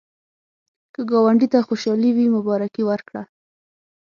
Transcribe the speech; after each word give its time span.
که 0.93 1.01
ګاونډي 1.11 1.47
ته 1.53 1.59
خوشالي 1.67 2.11
وي، 2.13 2.25
مبارکي 2.37 2.83
ورکړه 2.85 3.23